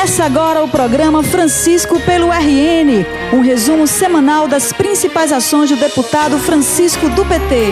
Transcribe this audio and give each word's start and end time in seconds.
Começa 0.00 0.24
agora 0.24 0.64
o 0.64 0.68
programa 0.68 1.22
Francisco 1.22 2.00
pelo 2.00 2.28
RN, 2.32 3.04
um 3.34 3.42
resumo 3.42 3.86
semanal 3.86 4.48
das 4.48 4.72
principais 4.72 5.30
ações 5.30 5.68
do 5.68 5.76
deputado 5.76 6.38
Francisco 6.38 7.06
do 7.10 7.22
PT. 7.22 7.66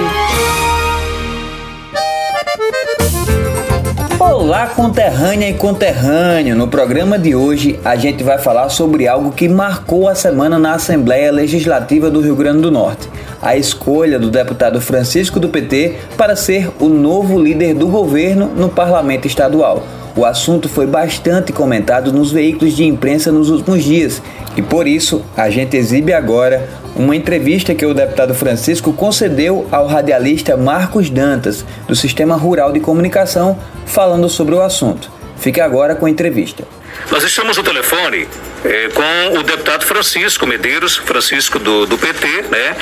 Olá, 4.20 4.66
conterrânea 4.66 5.48
e 5.48 5.54
conterrâneo! 5.54 6.54
No 6.54 6.68
programa 6.68 7.18
de 7.18 7.34
hoje 7.34 7.80
a 7.82 7.96
gente 7.96 8.22
vai 8.22 8.36
falar 8.36 8.68
sobre 8.68 9.08
algo 9.08 9.32
que 9.32 9.48
marcou 9.48 10.06
a 10.06 10.14
semana 10.14 10.58
na 10.58 10.74
Assembleia 10.74 11.32
Legislativa 11.32 12.10
do 12.10 12.20
Rio 12.20 12.36
Grande 12.36 12.60
do 12.60 12.70
Norte: 12.70 13.08
a 13.40 13.56
escolha 13.56 14.18
do 14.18 14.30
deputado 14.30 14.82
Francisco 14.82 15.40
do 15.40 15.48
PT 15.48 15.96
para 16.18 16.36
ser 16.36 16.70
o 16.78 16.90
novo 16.90 17.40
líder 17.40 17.72
do 17.72 17.88
governo 17.88 18.52
no 18.54 18.68
parlamento 18.68 19.26
estadual. 19.26 19.82
O 20.18 20.24
assunto 20.24 20.68
foi 20.68 20.84
bastante 20.84 21.52
comentado 21.52 22.12
nos 22.12 22.32
veículos 22.32 22.74
de 22.74 22.84
imprensa 22.84 23.30
nos 23.30 23.50
últimos 23.50 23.84
dias 23.84 24.20
e 24.56 24.62
por 24.62 24.88
isso 24.88 25.24
a 25.36 25.48
gente 25.48 25.76
exibe 25.76 26.12
agora 26.12 26.68
uma 26.96 27.14
entrevista 27.14 27.72
que 27.72 27.86
o 27.86 27.94
deputado 27.94 28.34
Francisco 28.34 28.92
concedeu 28.92 29.68
ao 29.70 29.86
radialista 29.86 30.56
Marcos 30.56 31.08
Dantas, 31.08 31.64
do 31.86 31.94
Sistema 31.94 32.34
Rural 32.34 32.72
de 32.72 32.80
Comunicação, 32.80 33.56
falando 33.86 34.28
sobre 34.28 34.56
o 34.56 34.60
assunto. 34.60 35.08
Fique 35.36 35.60
agora 35.60 35.94
com 35.94 36.06
a 36.06 36.10
entrevista. 36.10 36.64
Nós 37.10 37.24
estamos 37.24 37.56
no 37.56 37.62
telefone 37.62 38.28
é, 38.64 38.88
com 38.88 39.38
o 39.38 39.42
deputado 39.42 39.86
Francisco 39.86 40.46
Medeiros, 40.46 40.96
Francisco 40.96 41.58
do, 41.58 41.86
do 41.86 41.96
PT, 41.96 42.26
né? 42.50 42.76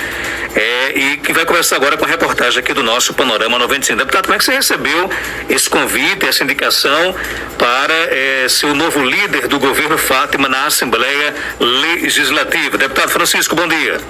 É, 0.55 0.93
e 0.99 1.17
que 1.19 1.33
vai 1.33 1.45
conversar 1.45 1.77
agora 1.77 1.97
com 1.97 2.05
a 2.05 2.09
reportagem 2.09 2.59
aqui 2.61 2.73
do 2.73 2.83
nosso 2.83 3.13
Panorama 3.15 3.59
95. 3.59 3.99
Deputado, 3.99 4.25
como 4.25 4.35
é 4.35 4.39
que 4.39 4.45
você 4.45 4.53
recebeu 4.53 5.11
esse 5.49 5.69
convite, 5.69 6.27
essa 6.27 6.43
indicação 6.43 7.15
para 7.59 7.95
é, 7.95 8.47
ser 8.49 8.67
o 8.67 8.75
novo 8.75 9.05
líder 9.05 9.49
do 9.49 9.59
governo 9.59 9.99
Fátima 9.99 10.49
na 10.49 10.67
Assembleia 10.67 11.35
Legislativa? 11.61 12.79
Deputado 12.79 13.11
Francisco, 13.11 13.55
bom 13.55 13.69
dia. 13.69 14.01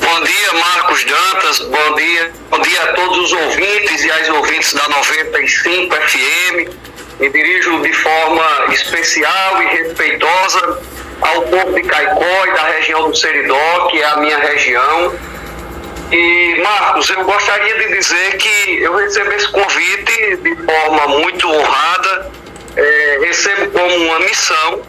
Bom 0.00 0.24
dia, 0.24 0.52
Marcos 0.54 1.04
Dantas. 1.04 1.58
Bom 1.60 1.94
dia. 1.94 2.32
Bom 2.50 2.60
dia 2.60 2.82
a 2.82 2.86
todos 2.94 3.18
os 3.18 3.32
ouvintes 3.32 4.04
e 4.04 4.10
as 4.10 4.28
ouvintes 4.30 4.72
da 4.72 4.88
95 4.88 5.94
FM 5.94 6.87
me 7.18 7.28
dirijo 7.30 7.80
de 7.82 7.92
forma 7.92 8.66
especial 8.72 9.62
e 9.62 9.66
respeitosa 9.66 10.80
ao 11.20 11.42
povo 11.42 11.74
de 11.74 11.82
Caicó 11.82 12.46
e 12.46 12.52
da 12.52 12.62
região 12.62 13.10
do 13.10 13.16
Seridó, 13.16 13.88
que 13.90 14.00
é 14.00 14.04
a 14.04 14.16
minha 14.18 14.38
região. 14.38 15.14
E, 16.12 16.60
Marcos, 16.62 17.10
eu 17.10 17.24
gostaria 17.24 17.74
de 17.74 17.96
dizer 17.96 18.36
que 18.38 18.82
eu 18.82 18.94
recebo 18.96 19.32
esse 19.32 19.48
convite 19.50 20.36
de 20.36 20.56
forma 20.56 21.06
muito 21.18 21.48
honrada, 21.50 22.30
é, 22.76 23.18
recebo 23.20 23.70
como 23.72 23.94
uma 23.94 24.20
missão, 24.20 24.82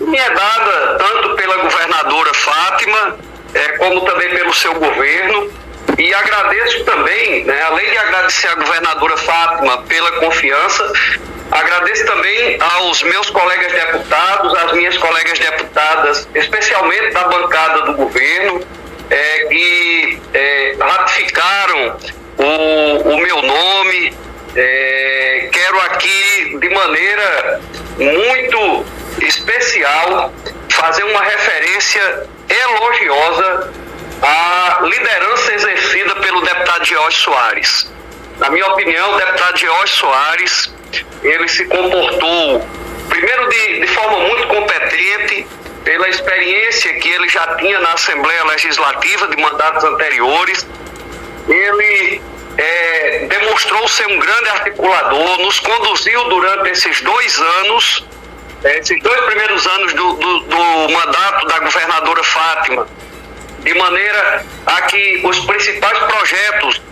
me 0.00 0.18
é 0.18 0.30
dada 0.30 0.98
tanto 0.98 1.36
pela 1.36 1.56
governadora 1.58 2.34
Fátima, 2.34 3.18
é, 3.54 3.68
como 3.78 4.00
também 4.02 4.30
pelo 4.30 4.52
seu 4.52 4.74
governo. 4.74 5.50
E 5.98 6.14
agradeço 6.14 6.84
também, 6.84 7.44
né, 7.44 7.62
além 7.62 7.90
de 7.90 7.98
agradecer 7.98 8.48
à 8.48 8.54
governadora 8.54 9.16
Fátima 9.16 9.82
pela 9.82 10.12
confiança, 10.12 10.92
Agradeço 11.50 12.06
também 12.06 12.58
aos 12.60 13.02
meus 13.02 13.28
colegas 13.30 13.72
deputados, 13.72 14.54
às 14.56 14.72
minhas 14.72 14.96
colegas 14.98 15.38
deputadas, 15.38 16.28
especialmente 16.34 17.10
da 17.12 17.24
bancada 17.24 17.82
do 17.82 17.94
governo, 17.94 18.64
é, 19.10 19.46
que 19.46 20.22
é, 20.32 20.76
ratificaram 20.80 21.96
o, 22.38 23.10
o, 23.10 23.16
meu 23.18 23.42
nome. 23.42 24.14
É, 24.54 25.48
quero 25.52 25.80
aqui, 25.82 26.58
de 26.60 26.68
maneira 26.68 27.60
muito 27.98 28.84
especial, 29.20 30.32
fazer 30.68 31.02
uma 31.04 31.22
referência 31.22 32.28
elogiosa 32.48 33.72
à 34.22 34.78
liderança 34.82 35.54
exercida 35.54 36.14
pelo 36.16 36.42
deputado 36.42 36.84
George 36.84 37.18
Soares. 37.18 37.90
Na 38.38 38.50
minha 38.50 38.66
opinião, 38.68 39.14
o 39.14 39.16
deputado 39.18 39.58
George 39.58 39.92
Soares 39.92 40.79
ele 41.22 41.48
se 41.48 41.64
comportou, 41.66 42.66
primeiro, 43.08 43.48
de, 43.48 43.80
de 43.80 43.86
forma 43.88 44.18
muito 44.20 44.46
competente, 44.48 45.46
pela 45.84 46.08
experiência 46.08 46.92
que 46.94 47.08
ele 47.08 47.28
já 47.28 47.56
tinha 47.56 47.80
na 47.80 47.92
Assembleia 47.92 48.44
Legislativa 48.44 49.28
de 49.28 49.36
mandatos 49.36 49.82
anteriores. 49.84 50.66
Ele 51.48 52.20
é, 52.58 53.26
demonstrou 53.28 53.88
ser 53.88 54.06
um 54.06 54.18
grande 54.18 54.48
articulador, 54.50 55.38
nos 55.38 55.58
conduziu 55.58 56.22
durante 56.28 56.70
esses 56.70 57.00
dois 57.00 57.38
anos, 57.40 58.04
é, 58.62 58.78
esses 58.78 59.02
dois 59.02 59.20
primeiros 59.22 59.66
anos 59.66 59.94
do, 59.94 60.12
do, 60.14 60.40
do 60.40 60.92
mandato 60.92 61.46
da 61.46 61.58
governadora 61.60 62.22
Fátima, 62.22 62.86
de 63.60 63.74
maneira 63.74 64.44
a 64.66 64.82
que 64.82 65.22
os 65.24 65.38
principais 65.40 65.98
projetos 65.98 66.82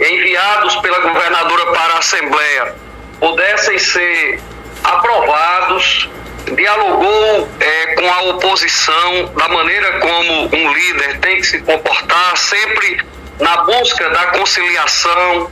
enviados 0.00 0.76
pela 0.76 0.98
governadora 1.00 1.66
para 1.72 1.94
a 1.94 1.98
Assembleia 1.98 2.74
pudessem 3.20 3.78
ser 3.78 4.40
aprovados, 4.82 6.08
dialogou 6.54 7.48
é, 7.60 7.94
com 7.94 8.12
a 8.12 8.22
oposição 8.30 9.32
da 9.36 9.48
maneira 9.48 9.98
como 10.00 10.54
um 10.54 10.72
líder 10.72 11.20
tem 11.20 11.36
que 11.36 11.46
se 11.46 11.60
comportar, 11.62 12.36
sempre 12.36 13.00
na 13.40 13.64
busca 13.64 14.10
da 14.10 14.26
conciliação, 14.26 15.50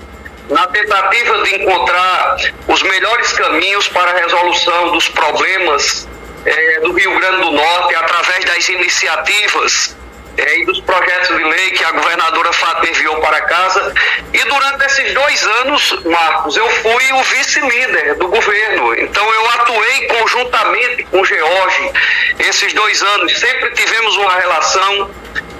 na 0.49 0.67
tentativa 0.67 1.43
de 1.43 1.56
encontrar 1.56 2.37
os 2.69 2.83
melhores 2.83 3.33
caminhos 3.33 3.89
para 3.89 4.11
a 4.11 4.15
resolução 4.22 4.93
dos 4.93 5.09
problemas 5.09 6.09
é, 6.45 6.81
do 6.81 6.93
Rio 6.93 7.19
Grande 7.19 7.43
do 7.43 7.53
Norte 7.53 7.95
através 7.95 8.45
das 8.45 8.69
iniciativas 8.69 9.97
é, 10.37 10.60
e 10.60 10.65
dos 10.65 10.81
projetos 10.81 11.37
de 11.37 11.44
lei 11.44 11.70
que 11.70 11.84
a 11.84 11.93
governadora 11.93 12.53
Fátima 12.53 12.88
enviou 12.88 13.20
para 13.20 13.41
casa. 13.43 13.94
E 14.32 14.44
durante 14.44 14.84
esses 14.87 15.12
dois 15.12 15.47
anos, 15.60 16.04
Marcos, 16.04 16.56
eu 16.56 16.69
fui 16.69 17.12
o 17.12 17.22
vice-líder 17.22 18.15
do 18.16 18.28
governo. 18.28 18.94
Então 18.98 19.34
eu 19.34 19.50
atuei 19.50 20.06
conjuntamente 20.06 21.04
com 21.04 21.21
o 21.21 21.25
George 21.25 21.92
esses 22.38 22.72
dois 22.72 23.03
anos. 23.03 23.38
Sempre 23.38 23.71
tivemos 23.72 24.16
uma 24.16 24.34
relação 24.37 25.10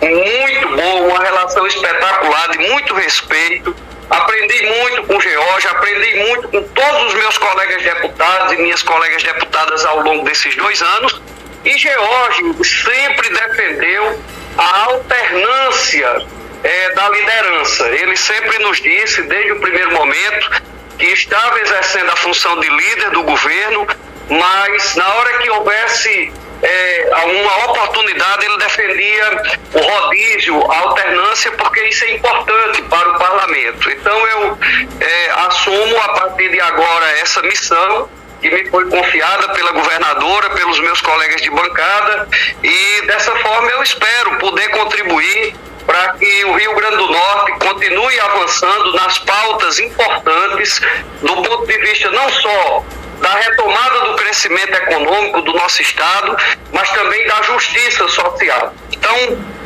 muito 0.01 0.69
boa, 0.69 1.09
uma 1.09 1.23
relação 1.23 1.67
espetacular, 1.67 2.51
de 2.51 2.59
muito 2.59 2.95
respeito. 2.95 3.75
Aprendi 4.11 4.67
muito 4.67 5.05
com 5.05 5.17
o 5.17 5.21
George, 5.21 5.69
aprendi 5.69 6.17
muito 6.27 6.49
com 6.49 6.63
todos 6.63 7.07
os 7.09 7.15
meus 7.15 7.39
colegas 7.39 7.83
deputados 7.83 8.53
e 8.53 8.57
minhas 8.57 8.83
colegas 8.83 9.23
deputadas 9.23 9.87
ao 9.87 10.01
longo 10.01 10.25
desses 10.25 10.55
dois 10.57 10.83
anos. 10.83 11.21
E 11.65 11.79
George 11.79 12.43
sempre 12.65 13.31
defendeu 13.31 14.21
a 14.57 14.85
alternância 14.85 16.27
é, 16.63 16.91
da 16.95 17.09
liderança. 17.09 17.89
Ele 17.89 18.17
sempre 18.17 18.59
nos 18.61 18.81
disse, 18.81 19.23
desde 19.23 19.53
o 19.53 19.61
primeiro 19.61 19.93
momento, 19.93 20.63
que 20.99 21.07
estava 21.07 21.61
exercendo 21.61 22.11
a 22.11 22.17
função 22.17 22.59
de 22.61 22.69
líder 22.69 23.11
do 23.11 23.23
governo, 23.23 23.87
mas 24.29 24.95
na 24.95 25.09
hora 25.15 25.39
que 25.39 25.51
houvesse 25.51 26.33
é, 26.63 27.11
uma 27.25 27.65
oportunidade, 27.67 28.45
ele 28.47 28.57
defendia 28.59 29.43
o 29.75 29.79
rodízio, 29.79 30.71
a 30.71 30.79
alternância, 30.79 31.51
porque 31.53 31.83
isso 31.89 32.05
é 32.05 32.13
importante 32.13 32.83
para 32.83 33.11
o 33.11 33.19
parlamento. 33.19 33.91
Então 33.91 34.27
eu 34.29 34.59
é, 35.01 35.31
assumo 35.47 36.01
a 36.03 36.09
partir 36.11 36.51
de 36.51 36.61
agora 36.61 37.19
essa 37.19 37.43
missão 37.43 38.09
que 38.43 38.51
me 38.51 38.69
foi 38.69 38.91
confiada 38.91 39.49
pela 39.55 39.71
governadora, 39.71 40.51
pelos 40.51 40.81
meus 40.81 41.01
colegas 41.01 41.41
de 41.41 41.51
bancada, 41.51 42.29
e 42.63 43.07
dessa 43.07 43.35
forma 43.37 43.71
eu 43.71 43.83
espero 43.83 44.39
poder 44.39 44.69
contribuir 44.71 45.55
para 45.87 46.15
que 46.15 46.45
o 46.45 46.53
Rio 46.55 46.75
Grande 46.75 46.97
do 46.97 47.09
Norte 47.09 47.53
continue 47.59 48.21
avançando 48.21 48.93
nas 48.95 49.19
pautas 49.19 49.79
importantes 49.79 50.81
do 51.21 51.35
ponto 51.35 51.67
de 51.67 51.79
vista 51.79 52.11
não 52.11 52.29
só 52.29 52.85
da 53.21 53.35
retomada 53.35 54.01
do 54.01 54.17
crescimento 54.17 54.75
econômico 54.75 55.43
do 55.43 55.53
nosso 55.53 55.81
Estado, 55.81 56.37
mas 56.73 56.91
também 56.91 57.25
da 57.29 57.43
justiça 57.43 58.09
social. 58.09 58.75
Então, 58.91 59.17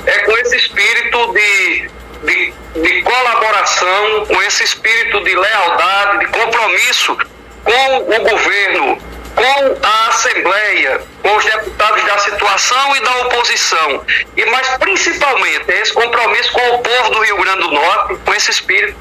é 0.05 0.19
com 0.21 0.37
esse 0.39 0.57
espírito 0.57 1.33
de, 1.33 1.91
de, 2.25 2.55
de 2.83 3.03
colaboração, 3.03 4.27
com 4.27 4.43
esse 4.43 4.63
espírito 4.63 5.25
de 5.25 5.35
lealdade, 5.35 6.19
de 6.19 6.27
compromisso 6.27 7.17
com 7.67 7.97
o 7.99 8.21
governo, 8.21 8.99
com 9.35 9.77
a 9.83 10.09
Assembleia, 10.09 11.01
com 11.23 11.37
os 11.37 11.45
deputados 11.45 12.05
da 12.05 12.19
situação 12.19 12.97
e 12.97 13.01
da 13.01 13.17
oposição, 13.27 14.05
e 14.37 14.45
mais 14.47 14.69
principalmente 14.79 15.65
esse 15.69 15.93
compromisso 15.93 16.53
com 16.53 16.77
o 16.77 16.79
povo 16.79 17.11
do 17.11 17.21
Rio 17.21 17.37
Grande 17.39 17.61
do 17.61 17.71
Norte, 17.73 18.17
com 18.25 18.35
esse 18.35 18.51
espírito 18.53 18.97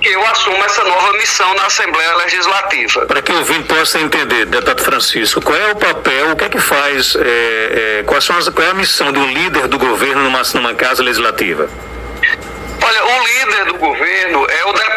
que 0.00 0.08
eu 0.08 0.26
assumo 0.28 0.56
essa 0.64 0.82
nova 0.82 1.12
missão 1.14 1.54
na 1.54 1.66
Assembleia 1.66 2.14
Legislativa. 2.16 3.06
Para 3.06 3.20
que 3.20 3.32
o 3.32 3.36
ouvinte 3.36 3.64
possa 3.64 3.98
entender, 3.98 4.46
deputado 4.46 4.82
Francisco, 4.82 5.42
qual 5.42 5.56
é 5.56 5.72
o 5.72 5.76
papel, 5.76 6.32
o 6.32 6.36
que 6.36 6.44
é 6.44 6.48
que 6.48 6.58
faz, 6.60 7.16
é, 7.16 7.98
é, 8.00 8.02
quais 8.04 8.24
são 8.24 8.36
as, 8.36 8.48
qual 8.48 8.66
é 8.66 8.70
a 8.70 8.74
missão 8.74 9.12
do 9.12 9.26
líder 9.26 9.68
do 9.68 9.78
governo 9.78 10.22
numa, 10.22 10.42
numa 10.54 10.74
casa 10.74 11.02
legislativa? 11.02 11.68
Olha, 12.82 13.04
o 13.04 13.24
líder 13.26 13.64
do 13.66 13.74
governo 13.74 14.46
é 14.48 14.64
o 14.64 14.72
deputado 14.72 14.89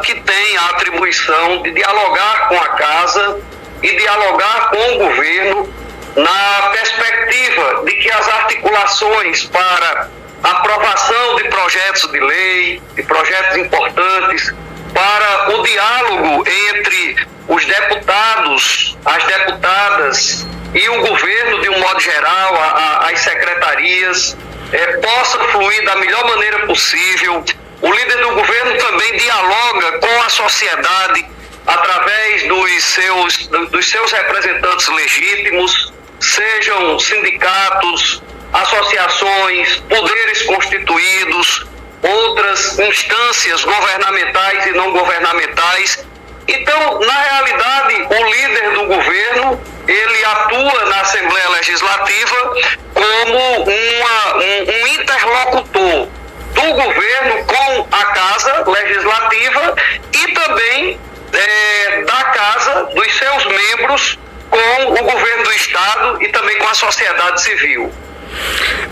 que 0.00 0.14
tem 0.20 0.56
a 0.56 0.66
atribuição 0.70 1.62
de 1.62 1.72
dialogar 1.72 2.48
com 2.48 2.56
a 2.56 2.68
casa 2.70 3.40
e 3.82 3.96
dialogar 3.96 4.70
com 4.70 4.94
o 4.94 4.98
governo 4.98 5.74
na 6.16 6.68
perspectiva 6.72 7.82
de 7.84 7.92
que 7.92 8.10
as 8.10 8.28
articulações 8.28 9.44
para 9.46 10.08
aprovação 10.42 11.36
de 11.36 11.44
projetos 11.44 12.10
de 12.10 12.20
lei, 12.20 12.82
de 12.94 13.02
projetos 13.02 13.56
importantes, 13.58 14.54
para 14.92 15.56
o 15.56 15.62
diálogo 15.62 16.44
entre 16.46 17.26
os 17.48 17.64
deputados, 17.64 18.96
as 19.04 19.24
deputadas 19.24 20.46
e 20.74 20.88
o 20.88 21.00
governo 21.00 21.60
de 21.60 21.68
um 21.68 21.78
modo 21.78 22.00
geral, 22.00 22.54
a, 22.54 22.66
a, 22.66 23.10
as 23.10 23.20
secretarias, 23.20 24.36
é, 24.72 24.86
possa 24.98 25.38
fluir 25.44 25.84
da 25.84 25.96
melhor 25.96 26.24
maneira 26.24 26.66
possível. 26.66 27.44
O 27.82 27.90
líder 27.90 28.18
do 28.18 28.34
governo 28.34 28.78
também 28.78 29.16
dialoga 29.16 29.98
com 29.98 30.22
a 30.22 30.28
sociedade 30.28 31.26
através 31.66 32.46
dos 32.48 32.84
seus, 32.84 33.46
dos 33.70 33.88
seus 33.88 34.12
representantes 34.12 34.88
legítimos, 34.88 35.92
sejam 36.20 36.98
sindicatos, 36.98 38.22
associações, 38.52 39.76
poderes 39.88 40.42
constituídos, 40.42 41.66
outras 42.02 42.78
instâncias 42.78 43.64
governamentais 43.64 44.66
e 44.66 44.72
não 44.72 44.92
governamentais. 44.92 46.04
Então, 46.48 47.00
na 47.00 47.22
realidade, 47.22 47.94
o 48.10 48.24
líder 48.30 48.72
do 48.72 48.86
governo 48.86 49.60
ele 49.88 50.24
atua 50.24 50.84
na 50.86 51.00
Assembleia 51.00 51.48
Legislativa 51.50 52.54
como 52.94 53.38
uma, 53.64 54.36
um, 54.36 54.82
um 54.82 54.86
interlocutor 54.88 55.69
do 56.66 56.74
governo 56.74 57.44
com 57.46 57.88
a 57.90 58.04
Casa 58.06 58.64
Legislativa 58.66 59.74
e 60.12 60.32
também 60.32 61.00
é, 61.32 62.02
da 62.02 62.24
Casa, 62.24 62.88
dos 62.94 63.18
seus 63.18 63.44
membros, 63.46 64.18
com 64.50 64.84
o 64.92 65.02
governo 65.02 65.44
do 65.44 65.52
Estado 65.52 66.22
e 66.22 66.28
também 66.28 66.58
com 66.58 66.68
a 66.68 66.74
sociedade 66.74 67.40
civil. 67.40 67.92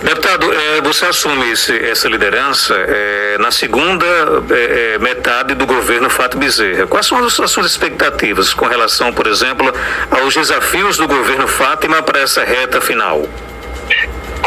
Deputado, 0.03 0.53
é, 0.53 0.81
você 0.81 1.07
assume 1.07 1.53
essa 1.53 2.09
liderança 2.09 2.75
é, 2.75 3.37
na 3.39 3.51
segunda 3.51 4.07
é, 4.51 4.99
metade 4.99 5.55
do 5.55 5.67
governo 5.67 6.09
Fato 6.09 6.39
Bezerra. 6.39 6.87
Quais 6.87 7.07
são 7.07 7.19
as 7.25 7.33
suas 7.33 7.67
expectativas 7.67 8.55
com 8.55 8.67
relação, 8.67 9.13
por 9.13 9.27
exemplo, 9.27 9.73
aos 10.11 10.35
desafios 10.35 10.97
do 10.97 11.07
governo 11.07 11.49
Fátima 11.49 12.03
para 12.03 12.21
essa 12.21 12.45
reta 12.45 12.81
final? 12.81 13.29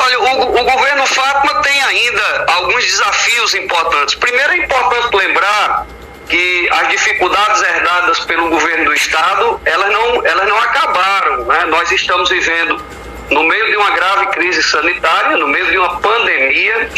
Olha, 0.04 0.20
o, 0.20 0.60
o, 0.60 0.64
governo 0.64 1.06
Fátima 1.06 1.62
tem 1.62 1.80
ainda 1.84 2.46
alguns 2.48 2.84
desafios 2.84 3.54
importantes. 3.54 4.16
Primeiro, 4.16 4.54
é 4.54 4.58
importante 4.58 5.16
lembrar 5.16 5.86
que 6.28 6.70
as 6.72 6.90
dificuldades 6.90 7.62
herdadas 7.62 8.20
pelo 8.22 8.50
governo 8.50 8.86
do 8.86 8.94
Estado, 8.96 9.62
elas 9.64 9.92
não, 9.92 10.26
elas 10.26 10.48
não 10.48 10.58
acabaram. 10.58 11.46
Né? 11.46 11.66
Nós 11.66 11.92
estamos 11.92 12.30
vivendo 12.30 12.82
no 13.30 13.44
meio 13.44 13.68
de 13.68 13.78
uma 13.78 13.92
grave 13.92 14.28
crise 14.28 14.64
sanitária, 14.64 15.38
no 15.38 15.48
meio 15.48 15.70
de 15.70 15.78
uma 15.78 16.00
pandemia. 16.00 16.90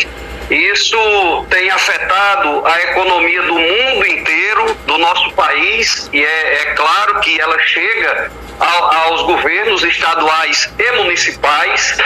Isso 0.50 1.46
tem 1.50 1.70
afetado 1.72 2.66
a 2.66 2.82
economia 2.84 3.42
do 3.44 3.56
mundo 3.56 4.08
inteiro, 4.08 4.74
do 4.86 4.98
nosso 4.98 5.32
país, 5.32 6.10
e 6.14 6.24
é, 6.24 6.62
é 6.62 6.66
claro 6.74 7.20
que 7.22 7.40
ela 7.40 7.58
chega 7.60 8.32
ao, 8.60 8.94
aos 8.94 9.24
governos 9.24 9.84
estaduais 9.84 10.72
e 10.78 10.92
municipais. 10.94 11.98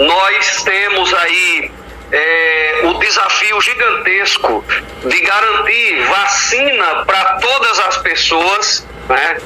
Nós 0.00 0.62
temos 0.64 1.12
aí 1.12 1.70
é, 2.10 2.80
o 2.84 2.94
desafio 2.94 3.60
gigantesco 3.60 4.64
de 5.04 5.20
garantir 5.20 6.02
vacina 6.06 7.04
para 7.04 7.34
todas 7.34 7.78
as 7.80 7.98
pessoas 7.98 8.86
né, 9.08 9.36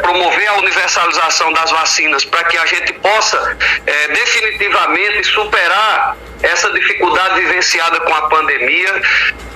promover 0.00 0.48
a 0.48 0.54
universalização 0.54 1.52
das 1.52 1.70
vacinas 1.70 2.24
para 2.24 2.44
que 2.44 2.56
a 2.56 2.64
gente 2.64 2.94
possa 2.94 3.58
é, 3.86 4.08
definitivamente 4.08 5.24
superar 5.24 6.16
essa 6.42 6.70
dificuldade 6.72 7.40
vivenciada 7.42 8.00
com 8.00 8.14
a 8.14 8.22
pandemia. 8.28 9.02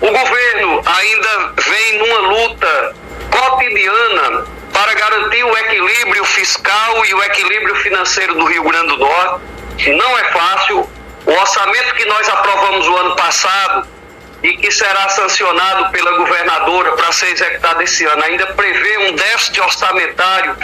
O 0.02 0.11
governo 0.11 0.82
ainda 0.85 1.55
vem 1.56 1.99
numa 1.99 2.19
luta 2.19 2.97
cotidiana 3.31 4.44
para 4.73 4.93
garantir 4.93 5.44
o 5.44 5.56
equilíbrio 5.56 6.25
fiscal 6.25 7.06
e 7.06 7.14
o 7.14 7.23
equilíbrio 7.23 7.76
financeiro 7.76 8.35
do 8.35 8.44
Rio 8.44 8.64
Grande 8.64 8.88
do 8.88 8.99
Norte. 8.99 9.53
Não 9.97 10.19
é 10.19 10.25
fácil. 10.32 10.88
O 11.26 11.31
orçamento 11.31 11.94
que 11.94 12.05
nós 12.05 12.29
aprovamos 12.29 12.87
o 12.87 12.97
ano 12.97 13.17
passado 13.17 13.88
e 14.43 14.56
que 14.59 14.71
será 14.71 15.09
sancionado 15.09 15.91
pela 15.91 16.19
governadora 16.19 16.93
para 16.93 17.11
ser 17.12 17.31
executado 17.31 17.82
esse 17.82 18.05
ano, 18.05 18.23
ainda 18.25 18.47
prevê 18.49 18.99
um 19.09 19.15
déficit 19.15 19.59
orçamentário 19.61 20.55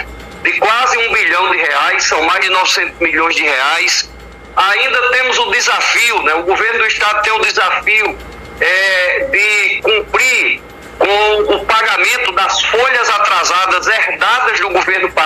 de 0.42 0.52
quase 0.58 0.98
um 0.98 1.12
bilhão 1.12 1.50
de 1.50 1.56
reais, 1.56 2.04
são 2.04 2.22
mais 2.22 2.44
de 2.44 2.50
900 2.50 2.98
milhões 2.98 3.34
de 3.34 3.42
reais. 3.42 4.10
Ainda 4.54 5.10
temos 5.12 5.38
o 5.38 5.50
desafio, 5.50 6.22
né? 6.24 6.34
o 6.34 6.42
governo 6.42 6.78
do 6.78 6.86
estado 6.86 7.22
tem 7.22 7.32
o 7.32 7.38
desafio 7.38 8.18
é, 8.60 9.20
de 9.30 9.80
cumprir 9.82 10.62
com 10.98 11.54
o 11.54 11.64
pagamento 11.64 12.32
das 12.32 12.62
folhas 12.64 13.08
atrasadas 13.08 13.86
herdadas 13.86 14.49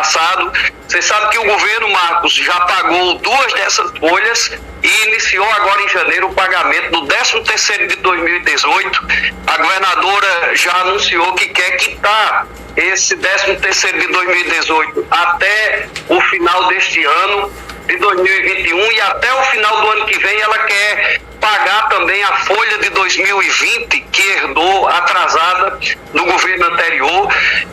passado. 0.05 0.53
Você 0.87 1.01
sabe 1.01 1.31
que 1.31 1.39
o 1.39 1.45
governo 1.45 1.89
Marcos 1.89 2.35
já 2.35 2.61
pagou 2.61 3.15
duas 3.19 3.53
dessas 3.55 3.91
folhas 3.99 4.53
e 4.83 5.09
iniciou 5.09 5.51
agora 5.53 5.83
em 5.83 5.89
janeiro 5.89 6.29
o 6.29 6.35
pagamento 6.35 6.91
do 6.91 7.07
13 7.07 7.41
terceiro 7.43 7.89
de 7.89 7.97
2018. 7.97 9.07
A 9.47 9.57
governadora 9.57 10.57
já 10.57 10.73
anunciou 10.83 11.33
que 11.35 11.49
quer 11.49 11.77
quitar 11.79 12.47
esse 12.77 13.17
13 13.17 13.57
terceiro 13.57 13.99
de 13.99 14.09
2018 14.09 15.07
até 15.11 15.89
o 16.09 16.21
final 16.21 16.69
deste 16.69 17.03
ano 17.05 17.53
de 17.87 17.97
2021 17.97 18.93
e 18.93 19.01
até 19.01 19.33
o 19.33 19.43
final 19.45 19.81
do 19.81 19.91
ano 19.91 20.07
que 20.07 20.19
vem 20.19 20.41
ela 20.41 20.59
quer 20.61 21.21
pagar 21.45 21.89
também 21.91 22.25
a 22.25 22.33
folha 22.39 22.79
de 22.79 22.89
2020 22.89 24.01
que 24.11 24.23
herdou 24.23 24.89
atrasada 24.89 25.79
do 26.15 26.25
governo 26.25 26.65
anterior. 26.69 27.29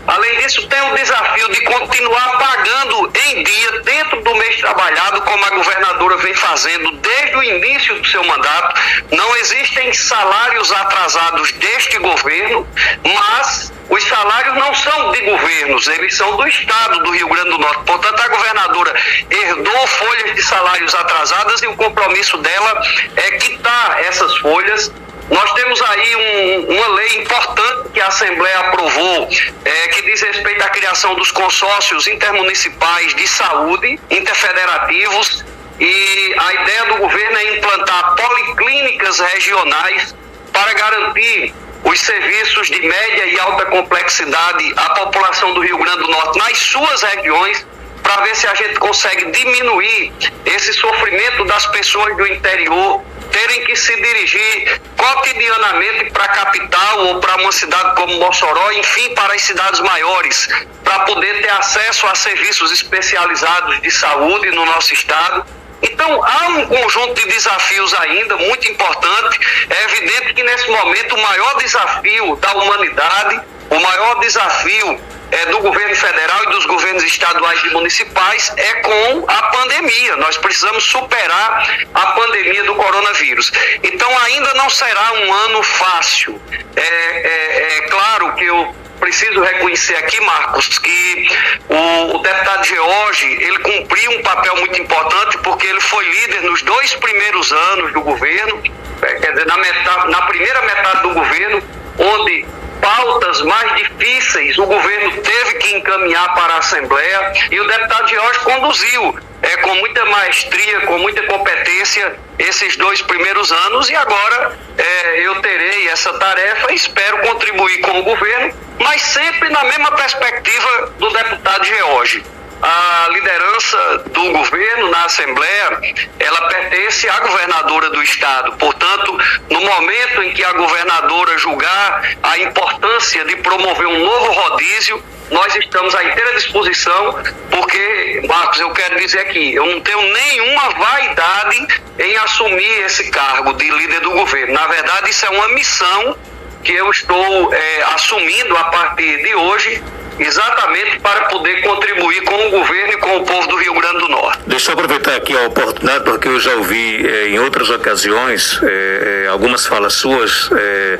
Além 0.08 0.38
disso, 0.40 0.68
tem 0.68 0.82
o 0.92 0.96
desafio 0.96 1.50
de 1.54 1.62
continuar 1.62 2.38
pagando 2.38 3.10
em 3.30 3.44
dia 3.44 3.80
dentro 3.84 4.22
do 4.24 4.36
mês 4.36 4.58
trabalhado, 4.58 5.22
como 5.22 5.46
a 5.46 5.50
governadora 5.52 6.18
vem 6.18 6.34
fazendo 6.34 6.92
desde 6.98 7.38
o 7.38 7.44
início 7.44 7.96
do 7.96 8.06
seu 8.06 8.22
mandato. 8.26 8.82
Não 9.10 9.38
existem 9.38 9.94
salários 9.94 10.70
atrasados 10.74 11.54
deste 11.54 11.98
governo, 12.00 12.68
mas 13.06 13.72
os 13.92 14.04
salários 14.08 14.56
não 14.56 14.74
são 14.74 15.12
de 15.12 15.22
governos, 15.22 15.86
eles 15.90 16.16
são 16.16 16.38
do 16.38 16.48
Estado 16.48 17.04
do 17.04 17.12
Rio 17.12 17.28
Grande 17.28 17.50
do 17.50 17.58
Norte. 17.58 17.84
Portanto, 17.84 18.22
a 18.22 18.28
governadora 18.30 18.96
herdou 19.30 19.88
folhas 19.88 20.34
de 20.34 20.44
salários 20.44 20.96
atrasadas 20.96 21.62
e 21.62 21.68
o 21.68 21.76
compromisso 21.76 22.38
dela 22.38 22.82
é 23.18 23.32
quitar 23.32 24.00
essas 24.06 24.38
folhas 24.38 24.92
nós 25.30 25.54
temos 25.54 25.82
aí 25.82 26.16
um, 26.16 26.76
uma 26.76 26.88
lei 26.90 27.22
importante 27.22 27.90
que 27.94 28.02
a 28.02 28.08
Assembleia 28.08 28.60
aprovou, 28.60 29.30
é, 29.64 29.88
que 29.88 30.02
diz 30.02 30.22
respeito 30.22 30.62
à 30.62 30.70
criação 30.70 31.16
dos 31.16 31.32
consórcios 31.32 32.06
intermunicipais 32.06 33.16
de 33.16 33.26
saúde, 33.30 33.98
interfederativos, 34.10 35.46
e 35.80 36.36
a 36.38 36.54
ideia 36.54 36.86
do 36.88 36.98
governo 36.98 37.38
é 37.38 37.58
implantar 37.58 38.16
policlínicas 38.16 39.20
regionais 39.20 40.14
para 40.52 40.74
garantir 40.74 41.54
os 41.92 42.00
serviços 42.00 42.68
de 42.68 42.82
média 42.82 43.26
e 43.26 43.40
alta 43.40 43.66
complexidade 43.66 44.74
à 44.78 44.90
população 44.92 45.54
do 45.54 45.60
Rio 45.60 45.78
Grande 45.78 46.00
do 46.00 46.08
Norte 46.08 46.40
nas 46.40 46.58
suas 46.58 47.02
regiões, 47.04 47.68
para 48.02 48.22
ver 48.24 48.36
se 48.36 48.48
a 48.48 48.56
gente 48.56 48.80
consegue 48.80 49.30
diminuir 49.32 50.14
esse 50.46 50.74
sofrimento 50.74 51.44
das 51.46 51.66
pessoas 51.68 52.16
do 52.16 52.26
interior 52.28 53.04
terem 53.32 53.66
que 53.66 53.76
se 53.76 53.94
dirigir 53.96 54.82
cotidianamente 54.98 56.12
para 56.12 56.26
a 56.26 56.30
capital 56.30 57.00
ou 57.08 57.20
para 57.20 57.36
uma 57.36 57.52
cidade 57.52 57.96
como 57.96 58.16
Mossoró, 58.20 58.72
enfim, 58.72 59.14
para 59.14 59.34
as 59.34 59.42
cidades 59.42 59.80
maiores, 59.82 60.48
para 60.84 61.00
poder 61.00 61.42
ter 61.42 61.50
acesso 61.50 62.08
a 62.08 62.16
serviços 62.16 62.72
especializados 62.72 63.82
de 63.82 63.92
saúde 63.92 64.50
no 64.52 64.66
nosso 64.66 64.94
estado 64.94 65.46
então, 65.82 66.24
há 66.24 66.48
um 66.50 66.66
conjunto 66.68 67.14
de 67.16 67.26
desafios 67.26 67.94
ainda 67.96 68.38
muito 68.38 68.70
importante. 68.70 69.40
É 69.70 69.84
evidente 69.86 70.34
que 70.34 70.44
nesse 70.44 70.70
momento 70.70 71.16
o 71.16 71.22
maior 71.22 71.58
desafio 71.58 72.36
da 72.36 72.54
humanidade, 72.54 73.42
o 73.70 73.80
maior 73.80 74.20
desafio 74.20 75.00
é, 75.32 75.46
do 75.48 75.60
governo 75.60 75.96
federal 75.96 76.44
e 76.44 76.48
dos 76.52 76.66
governos 76.66 77.04
estaduais 77.04 77.64
e 77.64 77.70
municipais 77.70 78.54
é 78.58 78.74
com 78.82 79.26
a 79.28 79.44
pandemia. 79.44 80.18
Nós 80.18 80.38
precisamos 80.38 80.84
superar 80.84 81.86
a 81.94 82.08
pandemia 82.08 82.64
do 82.64 82.76
coronavírus. 82.76 83.52
Então, 83.82 84.20
ainda 84.20 84.54
não 84.56 84.70
será 84.70 85.14
um 85.14 85.34
ano 85.34 85.64
fácil. 85.64 86.40
É, 86.76 86.82
é, 86.82 87.78
é 87.78 87.82
claro 87.88 88.36
que 88.36 88.46
eu 88.46 88.76
preciso 89.02 89.42
reconhecer 89.42 89.96
aqui, 89.96 90.22
Marcos, 90.22 90.78
que 90.78 91.28
o, 91.68 92.16
o 92.16 92.20
deputado 92.20 92.64
George, 92.64 93.26
ele 93.26 93.60
cumpriu 93.60 94.12
um 94.12 94.22
papel 94.22 94.56
muito 94.58 94.80
importante 94.80 95.38
porque 95.40 95.68
ele 95.68 95.82
foi 95.82 96.06
líder 96.06 96.44
nos 96.44 96.62
dois 96.62 96.94
primeiros 96.94 97.52
anos 97.52 97.92
do 97.92 98.02
governo, 98.02 98.62
é, 99.02 99.14
quer 99.16 99.32
dizer, 99.32 99.48
na, 99.48 99.58
metade, 99.58 100.12
na 100.12 100.22
primeira 100.22 100.62
metade 100.62 101.02
do 101.02 101.14
governo, 101.16 101.64
onde 101.98 102.46
pautas 102.80 103.42
mais 103.42 103.76
difíceis 103.76 104.58
o 104.58 104.66
governo 104.66 105.22
teve 105.22 105.54
que 105.56 105.76
encaminhar 105.76 106.34
para 106.34 106.54
a 106.54 106.58
Assembleia 106.58 107.34
e 107.52 107.60
o 107.60 107.68
deputado 107.68 108.08
Jorge 108.08 108.40
conduziu 108.40 109.20
é, 109.42 109.58
com 109.58 109.76
muita 109.76 110.06
maestria, 110.06 110.82
com 110.82 110.98
muita 111.00 111.24
competência 111.24 112.16
esses 112.38 112.76
dois 112.78 113.02
primeiros 113.02 113.52
anos 113.52 113.90
e 113.90 113.96
agora 113.96 114.58
é, 114.78 115.28
eu 115.28 115.42
terei 115.42 115.88
essa 115.90 116.14
tarefa 116.18 116.72
e 116.72 116.76
espero 116.76 117.20
contribuir 117.20 117.80
com 117.82 118.00
o 118.00 118.04
governo, 118.04 118.54
mas 118.80 119.02
sempre 119.02 119.50
na 119.50 119.64
mesma 119.64 119.92
perspectiva 119.92 120.94
do 120.98 121.10
deputado 121.10 121.66
George 121.66 122.24
a 122.62 123.08
liderança 123.10 123.98
do 124.12 124.32
governo 124.32 124.90
na 124.90 125.06
Assembleia, 125.06 125.82
ela 126.20 126.48
pertence 126.48 127.10
à 127.10 127.20
governadora 127.20 127.90
do 127.90 128.04
estado. 128.04 128.56
Portanto, 128.58 129.18
no 129.50 129.62
momento 129.62 130.24
em 130.24 130.32
que 130.32 130.44
a 130.44 130.54
governadora 130.54 131.38
julgar 131.38 132.18
a 132.22 132.38
importância 132.40 133.26
de 133.26 133.38
promover 133.38 133.88
um 133.88 134.00
novo 134.00 134.32
rodízio, 134.32 135.04
nós 135.32 135.56
estamos 135.56 135.96
à 135.96 136.04
inteira 136.04 136.34
disposição, 136.34 137.24
porque, 137.50 138.22
Marcos, 138.28 138.60
eu 138.60 138.70
quero 138.72 139.00
dizer 139.00 139.20
aqui, 139.20 139.56
eu 139.56 139.66
não 139.66 139.80
tenho 139.80 140.02
nenhuma 140.02 140.70
vaidade 140.72 141.68
em 141.98 142.18
assumir 142.18 142.86
esse 142.86 143.10
cargo 143.10 143.54
de 143.54 143.70
líder 143.70 144.02
do 144.02 144.12
governo. 144.12 144.54
Na 144.54 144.68
verdade, 144.68 145.10
isso 145.10 145.26
é 145.26 145.30
uma 145.30 145.48
missão 145.50 146.18
que 146.64 146.74
eu 146.74 146.90
estou 146.90 147.54
é, 147.54 147.84
assumindo 147.94 148.56
a 148.56 148.66
partir 148.66 149.24
de 149.24 149.36
hoje 149.36 149.82
exatamente 150.20 151.00
para 151.00 151.22
poder 151.26 151.62
contribuir 151.62 152.22
com 152.24 152.48
o 152.48 152.52
governo 152.52 152.94
e 152.94 152.98
com 152.98 153.18
o 153.18 153.26
povo 153.26 153.48
do 153.48 153.56
Rio 153.56 153.74
Grande 153.74 154.00
do 154.00 154.10
Norte. 154.10 154.40
Deixa 154.46 154.72
eu 154.72 154.74
aproveitar 154.74 155.16
aqui 155.16 155.36
a 155.36 155.48
oportunidade, 155.48 156.04
porque 156.04 156.28
eu 156.28 156.40
já 156.40 156.54
ouvi 156.56 157.06
eh, 157.06 157.30
em 157.30 157.40
outras 157.40 157.70
ocasiões 157.70 158.60
eh, 158.62 159.24
eh 159.26 159.28
algumas 159.28 159.66
falas 159.66 159.94
suas 159.94 160.50
eh, 160.52 161.00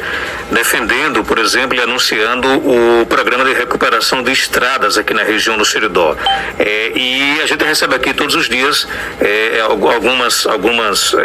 defendendo, 0.52 1.24
por 1.24 1.40
exemplo, 1.40 1.78
e 1.78 1.82
anunciando 1.82 2.48
o 2.48 3.06
programa 3.06 3.46
de 3.46 3.54
recuperação 3.54 4.22
de 4.22 4.32
estradas 4.32 4.98
aqui 4.98 5.14
na 5.14 5.24
região 5.24 5.58
do 5.58 5.66
Seridó. 5.66 6.16
Eh, 6.60 6.92
e 6.96 7.42
a 7.42 7.46
gente 7.46 7.64
recebe 7.64 7.96
aqui 7.96 8.14
todos 8.14 8.36
os 8.36 8.48
dias 8.48 8.88
eh, 9.20 9.60
algumas, 9.62 10.46
algumas 10.46 11.16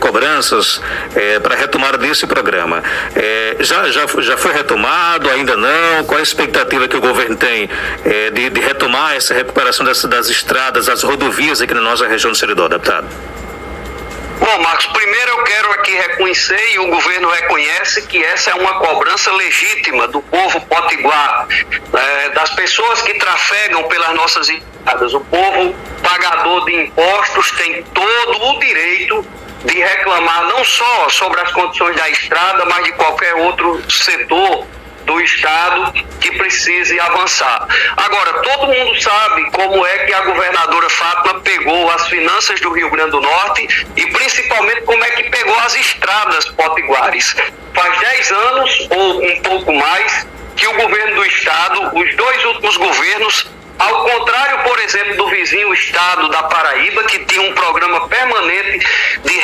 cobranças 0.00 0.80
para 1.42 1.54
retomar 1.54 1.96
desse 1.98 2.26
programa. 2.26 2.82
já, 3.60 3.90
já, 3.90 4.06
já 4.18 4.36
foi 4.36 4.52
retomado? 4.52 5.30
Ainda 5.30 5.56
não? 5.56 6.04
Qual 6.06 6.18
a 6.18 6.22
expectativa 6.22 6.88
que 6.88 6.96
o 6.96 7.00
governo 7.00 7.36
tem 7.36 7.68
é, 8.04 8.30
de, 8.30 8.50
de, 8.50 8.60
retomar 8.60 9.14
essa 9.14 9.34
recuperação 9.34 9.84
das, 9.84 10.04
das 10.04 10.28
estradas, 10.28 10.86
das 10.86 11.02
rodovias 11.02 11.60
aqui 11.60 11.74
na 11.74 11.80
nossa 11.80 12.06
região 12.06 12.32
do 12.32 12.36
Seridó, 12.36 12.68
deputado? 12.68 13.06
Bom, 14.38 14.58
Marcos, 14.58 14.86
primeiro 14.86 15.30
eu 15.30 15.44
quero 15.44 15.70
aqui 15.72 15.92
reconhecer 15.92 16.72
e 16.72 16.78
o 16.80 16.88
governo 16.88 17.30
reconhece 17.30 18.02
que 18.02 18.22
essa 18.22 18.50
é 18.50 18.54
uma 18.54 18.74
cobrança 18.80 19.32
legítima 19.32 20.08
do 20.08 20.20
povo 20.22 20.60
potiguar, 20.62 21.46
é, 21.92 22.28
das 22.30 22.50
pessoas 22.50 23.00
que 23.02 23.14
trafegam 23.14 23.84
pelas 23.84 24.14
nossas 24.14 24.48
estradas. 24.48 25.14
O 25.14 25.20
povo 25.20 25.74
pagador 26.02 26.64
de 26.64 26.74
impostos 26.74 27.50
tem 27.52 27.82
todo 27.84 28.42
o 28.42 28.58
direito 28.58 29.24
de 29.64 29.78
reclamar 29.78 30.48
não 30.48 30.64
só 30.64 31.08
sobre 31.08 31.40
as 31.40 31.52
condições 31.52 31.96
da 31.96 32.08
estrada, 32.10 32.64
mas 32.66 32.84
de 32.84 32.92
qualquer 32.92 33.34
outro 33.36 33.82
setor 33.90 34.66
do 35.04 35.20
Estado 35.20 35.92
que 36.20 36.32
precise 36.32 36.98
avançar. 37.00 37.66
Agora, 37.96 38.32
todo 38.42 38.66
mundo 38.66 39.00
sabe 39.00 39.50
como 39.50 39.86
é 39.86 39.98
que 39.98 40.12
a 40.12 40.20
governadora 40.22 40.88
Fátima 40.90 41.40
pegou 41.40 41.90
as 41.90 42.08
finanças 42.08 42.60
do 42.60 42.70
Rio 42.72 42.90
Grande 42.90 43.10
do 43.12 43.20
Norte 43.20 43.86
e 43.96 44.06
principalmente 44.06 44.82
como 44.82 45.04
é 45.04 45.10
que 45.10 45.30
pegou 45.30 45.58
as 45.60 45.74
estradas 45.76 46.44
potiguares. 46.50 47.36
Faz 47.74 48.00
10 48.00 48.30
anos 48.32 48.88
ou 48.90 49.24
um 49.24 49.42
pouco 49.42 49.72
mais 49.72 50.26
que 50.56 50.66
o 50.66 50.74
governo 50.74 51.16
do 51.16 51.24
Estado, 51.26 51.98
os 51.98 52.16
dois 52.16 52.44
últimos 52.44 52.76
governos, 52.76 53.46
ao 53.78 54.04
contrário, 54.04 54.62
por 54.62 54.78
exemplo, 54.80 55.16
do 55.16 55.28
vizinho 55.28 55.72
estado 55.74 56.28
da 56.28 56.44
Paraíba, 56.44 57.02
que 57.04 57.18
tinha 57.24 57.42
um 57.42 57.52
programa 57.52 58.08
permanente 58.08 58.86
de 59.24 59.38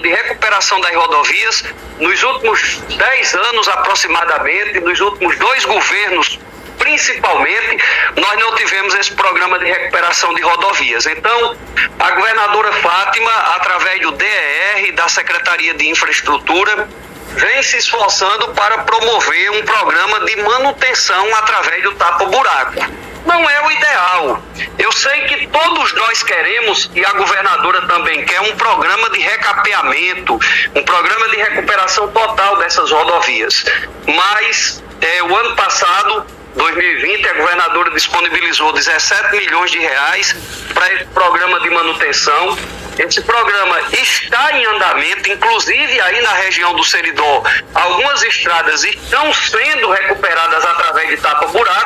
de 0.00 0.08
recuperação 0.08 0.80
das 0.80 0.94
rodovias, 0.94 1.64
nos 1.98 2.22
últimos 2.22 2.78
10 2.88 3.34
anos 3.34 3.68
aproximadamente, 3.68 4.80
nos 4.80 5.00
últimos 5.00 5.36
dois 5.38 5.64
governos 5.64 6.38
principalmente, 6.78 7.84
nós 8.16 8.38
não 8.38 8.54
tivemos 8.54 8.94
esse 8.94 9.12
programa 9.12 9.58
de 9.58 9.66
recuperação 9.66 10.32
de 10.32 10.40
rodovias. 10.42 11.06
Então, 11.06 11.56
a 11.98 12.10
governadora 12.12 12.72
Fátima, 12.72 13.30
através 13.56 14.00
do 14.00 14.12
DER, 14.12 14.94
da 14.94 15.08
Secretaria 15.08 15.74
de 15.74 15.88
Infraestrutura, 15.88 16.88
vem 17.34 17.62
se 17.62 17.78
esforçando 17.78 18.48
para 18.54 18.78
promover 18.78 19.50
um 19.50 19.64
programa 19.64 20.20
de 20.24 20.36
manutenção 20.36 21.34
através 21.36 21.82
do 21.82 21.94
tapa-buraco 21.96 23.07
não 23.24 23.48
é 23.48 23.66
o 23.66 23.70
ideal. 23.70 24.42
Eu 24.78 24.92
sei 24.92 25.22
que 25.22 25.46
todos 25.48 25.92
nós 25.94 26.22
queremos, 26.22 26.90
e 26.94 27.04
a 27.04 27.12
governadora 27.12 27.86
também 27.86 28.24
quer, 28.24 28.40
um 28.40 28.56
programa 28.56 29.10
de 29.10 29.20
recapeamento, 29.20 30.38
um 30.74 30.82
programa 30.82 31.28
de 31.28 31.36
recuperação 31.36 32.08
total 32.08 32.56
dessas 32.58 32.90
rodovias. 32.90 33.64
Mas 34.06 34.82
é, 35.00 35.22
o 35.22 35.36
ano 35.36 35.56
passado 35.56 36.26
2020, 36.54 37.28
a 37.28 37.32
governadora 37.34 37.90
disponibilizou 37.92 38.72
17 38.72 39.36
milhões 39.36 39.70
de 39.70 39.78
reais 39.78 40.34
para 40.74 40.92
esse 40.94 41.04
programa 41.06 41.60
de 41.60 41.70
manutenção. 41.70 42.58
Esse 42.98 43.20
programa 43.20 43.80
está 43.92 44.52
em 44.58 44.64
andamento, 44.66 45.30
inclusive 45.30 46.00
aí 46.00 46.20
na 46.20 46.32
região 46.32 46.74
do 46.74 46.82
Seridó, 46.82 47.44
algumas 47.72 48.20
estradas 48.24 48.82
estão 48.82 49.32
sendo 49.32 49.88
recuperadas 49.88 50.64
através 50.64 51.08
de 51.10 51.16
tapa-buraco 51.18 51.77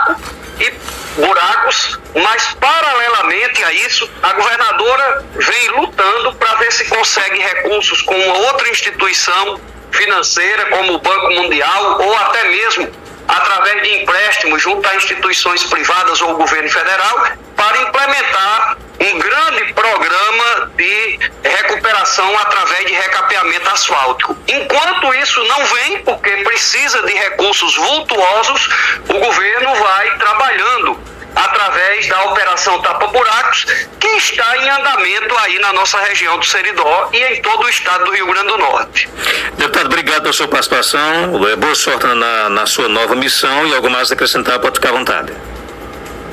mas 2.15 2.55
paralelamente 2.55 3.65
a 3.65 3.73
isso, 3.73 4.11
a 4.23 4.33
governadora 4.33 5.25
vem 5.35 5.69
lutando 5.71 6.35
para 6.35 6.55
ver 6.57 6.73
se 6.73 6.85
consegue 6.87 7.39
recursos 7.39 8.03
com 8.03 8.15
uma 8.15 8.39
outra 8.51 8.69
instituição 8.69 9.61
financeira, 9.91 10.67
como 10.67 10.95
o 10.95 10.99
Banco 10.99 11.31
Mundial, 11.31 12.01
ou 12.01 12.17
até 12.19 12.45
mesmo 12.49 12.93
através 13.29 13.83
de 13.83 14.03
empréstimos 14.03 14.61
junto 14.61 14.87
a 14.89 14.97
instituições 14.97 15.63
privadas 15.65 16.21
ou 16.21 16.37
governo 16.37 16.69
federal, 16.69 17.29
para 17.57 17.79
implementar 17.83 18.77
um 19.01 19.19
grande 19.19 19.73
programa 19.73 20.71
de 20.77 21.19
recuperação 21.43 22.39
através 22.39 22.87
de 22.87 22.93
recapeamento 22.93 23.69
asfáltico. 23.71 24.37
Enquanto 24.49 25.15
isso 25.15 25.43
não 25.45 25.65
vem, 25.67 25.99
porque 26.03 26.31
precisa 26.39 27.03
de 27.03 27.13
recursos 27.13 27.75
vultuosos, 27.77 28.69
o 29.09 29.19
governo 29.19 29.75
vai 29.77 30.19
trabalhando 30.19 31.01
através 31.35 32.09
da 32.09 32.25
Operação 32.25 32.81
Tapa 32.83 33.07
Buracos, 33.09 33.65
que 33.99 34.09
está 34.09 34.57
em 34.59 34.71
andamento 34.71 35.37
aí 35.39 35.59
na 35.59 35.73
nossa 35.73 35.99
região 36.01 36.39
do 36.39 36.45
Seridó 36.45 37.11
e 37.13 37.19
em 37.19 37.43
todo 37.43 37.65
o 37.65 37.69
estado 37.69 38.05
do 38.05 38.13
Rio 38.13 38.27
Grande 38.27 38.49
do 38.49 38.59
Norte. 38.59 39.09
Deputado, 39.57 39.87
obrigado 39.87 40.23
pela 40.23 40.33
sua 40.33 40.49
participação, 40.49 41.33
boa 41.59 41.75
sorte 41.75 42.07
na, 42.07 42.49
na 42.49 42.67
sua 42.67 42.89
nova 42.89 43.15
missão 43.15 43.67
e 43.67 43.75
algo 43.75 43.91
mais 43.91 44.11
a 44.11 44.15
acrescentar, 44.15 44.59
pode 44.59 44.77
ficar 44.77 44.91
à 44.91 44.93
vontade. 44.93 45.33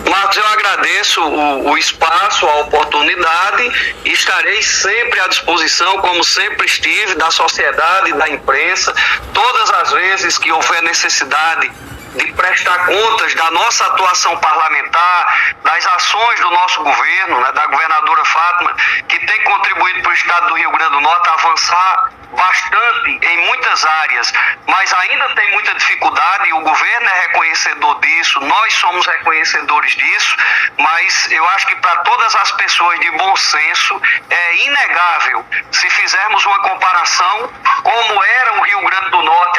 Marcos, 0.10 0.38
eu 0.38 0.48
agradeço 0.48 1.22
o, 1.22 1.70
o, 1.72 1.78
espaço, 1.78 2.46
a 2.48 2.62
oportunidade 2.62 4.00
estarei 4.06 4.62
sempre 4.62 5.20
à 5.20 5.28
disposição, 5.28 5.98
como 6.00 6.24
sempre 6.24 6.66
estive, 6.66 7.16
da 7.16 7.30
sociedade, 7.30 8.14
da 8.14 8.30
imprensa, 8.30 8.94
todas 9.34 9.70
as 9.70 9.92
vezes 9.92 10.38
que 10.38 10.52
houver 10.52 10.82
necessidade 10.84 11.72
de 12.16 12.32
prestar 12.34 12.86
contas 12.86 13.36
da 13.36 13.52
nossa 13.52 13.86
atuação 13.86 14.38
parlamentar, 14.38 15.54
das 15.64 15.86
ações 15.86 16.40
do 16.40 16.50
nosso 16.52 16.84
governo, 16.84 17.40
né, 17.42 17.52
da 17.52 17.68
governadora 17.68 18.26
Fátima, 18.26 18.76
que 19.08 19.20
tem 19.26 19.44
contribuído 19.44 20.02
para 20.02 20.12
o 20.12 20.14
estado 20.14 20.48
do 20.48 20.56
Rio 20.56 20.72
Grande 20.72 20.92
do 20.92 21.02
Norte 21.02 21.30
avançar 21.30 22.12
bastante 22.32 23.20
em 23.26 23.46
muitas 23.48 23.86
áreas, 23.86 24.34
mas 24.68 24.94
ainda 24.94 25.30
tem 25.36 25.52
muita 25.52 25.74
dificuldade, 25.74 26.54
o 26.54 26.62
governo 26.62 27.10
é 27.10 27.22
reconhecedor 27.22 28.00
disso, 28.00 28.40
nós 28.42 28.74
somos 28.76 29.06
reconhecedores 29.08 29.96
disso, 29.96 30.36
mas 30.78 31.32
eu 31.32 31.48
acho 31.50 31.68
que 31.68 31.76
para 31.78 31.98
todas 31.98 32.36
as 32.36 32.52
pessoas 32.54 33.00
de 33.00 33.12
bom 33.12 33.36
senso 33.36 34.02
é 34.30 34.56
inegável, 34.58 35.46
se 35.72 35.90
fizermos 35.90 36.46
uma 36.46 36.60
comparação, 36.62 37.52
como 37.84 38.24
era 38.24 38.54
o 38.54 38.62
Rio 38.62 38.82
Grande 38.82 39.10
do 39.10 39.22
Norte 39.24 39.59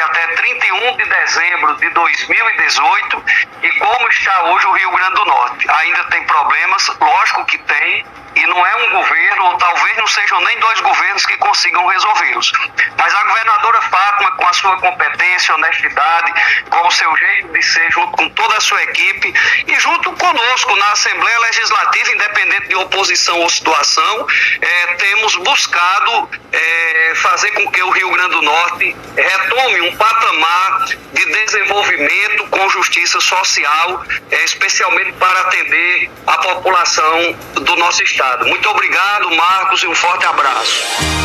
dezembro 1.21 1.75
de 1.75 1.89
2018 1.89 3.23
e 3.61 3.71
como 3.79 4.07
está 4.09 4.43
hoje 4.45 4.65
o 4.65 4.71
Rio 4.71 4.91
Grande 4.91 5.15
do 5.15 5.25
Norte. 5.25 5.69
Ainda 5.69 6.03
tem 6.05 6.23
problemas, 6.25 6.87
lógico 6.99 7.45
que 7.45 7.57
tem, 7.59 8.05
e 8.35 8.47
não 8.47 8.65
é 8.65 8.75
um 8.75 8.91
governo, 8.91 9.45
ou 9.45 9.57
talvez 9.57 9.97
não 9.97 10.07
seja 10.07 10.39
nem 10.39 10.57
dois 10.59 10.79
governos 10.79 11.25
que 11.25 11.37
consigam 11.37 11.85
resolvê-los. 11.85 12.51
Mas 12.97 13.13
a 13.13 13.23
governadora 13.23 13.81
Fátima, 13.81 14.31
com 14.31 14.47
a 14.47 14.53
sua 14.53 14.77
competência, 14.77 15.53
honestidade, 15.55 16.33
com 16.69 16.87
o 16.87 16.91
seu 16.91 17.15
jeito 17.17 17.49
de 17.49 17.61
ser, 17.61 17.91
junto 17.91 18.11
com 18.11 18.29
toda 18.29 18.57
a 18.57 18.61
sua 18.61 18.81
equipe 18.83 19.33
e 19.67 19.79
junto 19.79 20.11
conosco 20.13 20.75
na 20.77 20.91
Assembleia 20.91 21.39
Legislativa, 21.39 22.11
independente 22.11 22.67
de 22.69 22.75
oposição 22.75 23.37
ou 23.39 23.49
situação, 23.49 24.27
é, 24.61 24.93
temos 24.95 25.35
buscado 25.37 26.29
é, 26.51 27.13
fazer 27.15 27.51
com 27.51 27.69
que 27.69 27.83
o 27.83 27.89
Rio 27.89 28.11
Grande 28.11 28.31
do 28.31 28.41
Norte 28.41 28.95
retome 29.15 29.81
um 29.81 29.97
patamar 29.97 30.85
de 31.13 31.20
desenvolvimento 31.25 32.47
com 32.49 32.69
justiça 32.69 33.19
social, 33.19 34.03
é, 34.29 34.43
especialmente 34.43 35.13
para 35.13 35.41
atender 35.41 36.09
a 36.25 36.37
população 36.37 37.35
do 37.53 37.75
nosso 37.75 38.03
estado. 38.03 38.47
Muito 38.47 38.69
obrigado, 38.69 39.29
Marcos, 39.35 39.83
e 39.83 39.87
um 39.87 39.95
forte 39.95 40.25
abraço. 40.25 40.83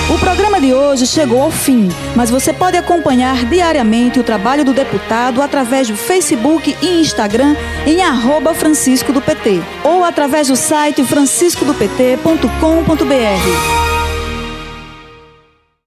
O 0.09 0.19
programa 0.19 0.61
de 0.61 0.73
hoje 0.73 1.07
chegou 1.07 1.43
ao 1.43 1.51
fim, 1.51 1.89
mas 2.15 2.31
você 2.31 2.53
pode 2.53 2.77
acompanhar 2.77 3.45
diariamente 3.45 4.21
o 4.21 4.25
trabalho 4.25 4.65
do 4.65 4.73
deputado 4.73 5.43
através 5.43 5.89
do 5.89 5.97
Facebook 5.97 6.77
e 6.81 7.01
Instagram 7.01 7.57
em 7.87 8.03
arroba 8.03 8.55
Francisco 8.55 9.13
do 9.13 9.21
PT 9.21 9.61
ou 9.83 10.05
através 10.05 10.49
do 10.49 10.57
site 10.57 11.05
franciscodopt.com.br. 11.05 13.86